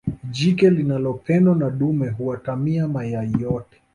[0.29, 3.81] jike linalopendelewa na dume huatamia mayai yote